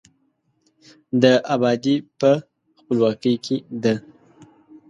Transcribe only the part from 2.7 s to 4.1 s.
خپلواکۍ کې ده.